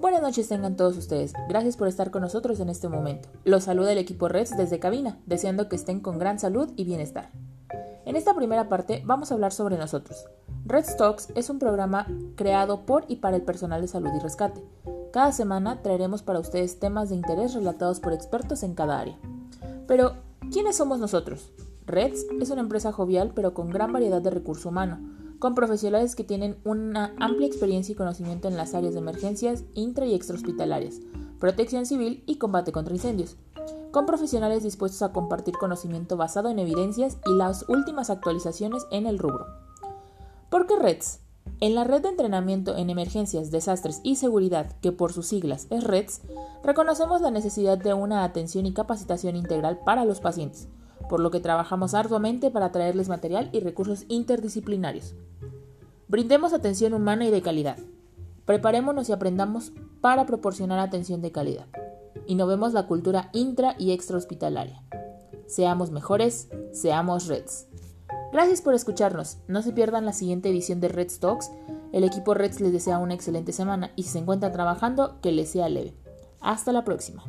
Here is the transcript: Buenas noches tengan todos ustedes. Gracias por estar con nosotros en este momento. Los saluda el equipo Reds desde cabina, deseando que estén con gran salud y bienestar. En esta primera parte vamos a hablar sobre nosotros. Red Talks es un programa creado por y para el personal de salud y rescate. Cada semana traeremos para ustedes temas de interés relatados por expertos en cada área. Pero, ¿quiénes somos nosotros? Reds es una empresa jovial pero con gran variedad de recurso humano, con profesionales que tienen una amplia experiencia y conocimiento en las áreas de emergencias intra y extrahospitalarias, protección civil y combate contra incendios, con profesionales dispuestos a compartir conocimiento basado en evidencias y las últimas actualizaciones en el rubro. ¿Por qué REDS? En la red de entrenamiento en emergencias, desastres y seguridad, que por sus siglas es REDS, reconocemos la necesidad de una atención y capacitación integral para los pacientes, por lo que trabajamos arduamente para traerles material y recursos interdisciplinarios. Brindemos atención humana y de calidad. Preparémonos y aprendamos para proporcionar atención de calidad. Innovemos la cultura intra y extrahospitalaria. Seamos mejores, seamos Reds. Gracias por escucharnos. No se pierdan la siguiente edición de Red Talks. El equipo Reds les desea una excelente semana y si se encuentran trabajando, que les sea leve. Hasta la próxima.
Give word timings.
Buenas 0.00 0.22
noches 0.22 0.48
tengan 0.48 0.76
todos 0.76 0.96
ustedes. 0.96 1.34
Gracias 1.50 1.76
por 1.76 1.86
estar 1.86 2.10
con 2.10 2.22
nosotros 2.22 2.58
en 2.60 2.70
este 2.70 2.88
momento. 2.88 3.28
Los 3.44 3.64
saluda 3.64 3.92
el 3.92 3.98
equipo 3.98 4.28
Reds 4.28 4.56
desde 4.56 4.78
cabina, 4.78 5.18
deseando 5.26 5.68
que 5.68 5.76
estén 5.76 6.00
con 6.00 6.18
gran 6.18 6.38
salud 6.38 6.72
y 6.74 6.84
bienestar. 6.84 7.28
En 8.06 8.16
esta 8.16 8.34
primera 8.34 8.70
parte 8.70 9.02
vamos 9.04 9.30
a 9.30 9.34
hablar 9.34 9.52
sobre 9.52 9.76
nosotros. 9.76 10.24
Red 10.64 10.86
Talks 10.96 11.28
es 11.34 11.50
un 11.50 11.58
programa 11.58 12.06
creado 12.34 12.86
por 12.86 13.04
y 13.08 13.16
para 13.16 13.36
el 13.36 13.42
personal 13.42 13.82
de 13.82 13.88
salud 13.88 14.08
y 14.16 14.20
rescate. 14.20 14.64
Cada 15.12 15.32
semana 15.32 15.82
traeremos 15.82 16.22
para 16.22 16.40
ustedes 16.40 16.78
temas 16.78 17.10
de 17.10 17.16
interés 17.16 17.52
relatados 17.52 18.00
por 18.00 18.14
expertos 18.14 18.62
en 18.62 18.74
cada 18.74 19.00
área. 19.00 19.18
Pero, 19.86 20.14
¿quiénes 20.50 20.76
somos 20.76 20.98
nosotros? 20.98 21.52
Reds 21.84 22.24
es 22.40 22.48
una 22.48 22.62
empresa 22.62 22.90
jovial 22.90 23.32
pero 23.34 23.52
con 23.52 23.68
gran 23.68 23.92
variedad 23.92 24.22
de 24.22 24.30
recurso 24.30 24.70
humano, 24.70 24.98
con 25.40 25.54
profesionales 25.54 26.14
que 26.14 26.22
tienen 26.22 26.58
una 26.64 27.14
amplia 27.18 27.46
experiencia 27.46 27.94
y 27.94 27.96
conocimiento 27.96 28.46
en 28.46 28.58
las 28.58 28.74
áreas 28.74 28.92
de 28.92 29.00
emergencias 29.00 29.64
intra 29.74 30.04
y 30.04 30.14
extrahospitalarias, 30.14 31.00
protección 31.40 31.86
civil 31.86 32.22
y 32.26 32.36
combate 32.36 32.72
contra 32.72 32.94
incendios, 32.94 33.36
con 33.90 34.04
profesionales 34.04 34.62
dispuestos 34.62 35.00
a 35.00 35.12
compartir 35.12 35.54
conocimiento 35.54 36.18
basado 36.18 36.50
en 36.50 36.58
evidencias 36.58 37.16
y 37.26 37.32
las 37.32 37.66
últimas 37.70 38.10
actualizaciones 38.10 38.86
en 38.90 39.06
el 39.06 39.18
rubro. 39.18 39.46
¿Por 40.50 40.66
qué 40.66 40.76
REDS? 40.76 41.20
En 41.60 41.74
la 41.74 41.84
red 41.84 42.02
de 42.02 42.10
entrenamiento 42.10 42.76
en 42.76 42.90
emergencias, 42.90 43.50
desastres 43.50 44.00
y 44.02 44.16
seguridad, 44.16 44.76
que 44.82 44.92
por 44.92 45.14
sus 45.14 45.26
siglas 45.26 45.66
es 45.70 45.84
REDS, 45.84 46.20
reconocemos 46.62 47.22
la 47.22 47.30
necesidad 47.30 47.78
de 47.78 47.94
una 47.94 48.24
atención 48.24 48.66
y 48.66 48.74
capacitación 48.74 49.36
integral 49.36 49.80
para 49.86 50.04
los 50.04 50.20
pacientes, 50.20 50.68
por 51.08 51.20
lo 51.20 51.30
que 51.30 51.40
trabajamos 51.40 51.94
arduamente 51.94 52.50
para 52.50 52.72
traerles 52.72 53.08
material 53.08 53.48
y 53.52 53.60
recursos 53.60 54.04
interdisciplinarios. 54.08 55.14
Brindemos 56.10 56.52
atención 56.52 56.92
humana 56.92 57.24
y 57.24 57.30
de 57.30 57.40
calidad. 57.40 57.76
Preparémonos 58.44 59.08
y 59.08 59.12
aprendamos 59.12 59.70
para 60.00 60.26
proporcionar 60.26 60.80
atención 60.80 61.22
de 61.22 61.30
calidad. 61.30 61.68
Innovemos 62.26 62.72
la 62.72 62.88
cultura 62.88 63.30
intra 63.32 63.76
y 63.78 63.92
extrahospitalaria. 63.92 64.82
Seamos 65.46 65.92
mejores, 65.92 66.48
seamos 66.72 67.28
Reds. 67.28 67.68
Gracias 68.32 68.60
por 68.60 68.74
escucharnos. 68.74 69.38
No 69.46 69.62
se 69.62 69.72
pierdan 69.72 70.04
la 70.04 70.12
siguiente 70.12 70.50
edición 70.50 70.80
de 70.80 70.88
Red 70.88 71.12
Talks. 71.20 71.52
El 71.92 72.02
equipo 72.02 72.34
Reds 72.34 72.60
les 72.60 72.72
desea 72.72 72.98
una 72.98 73.14
excelente 73.14 73.52
semana 73.52 73.92
y 73.94 74.02
si 74.02 74.08
se 74.08 74.18
encuentran 74.18 74.50
trabajando, 74.50 75.20
que 75.20 75.30
les 75.30 75.50
sea 75.50 75.68
leve. 75.68 75.94
Hasta 76.40 76.72
la 76.72 76.82
próxima. 76.82 77.22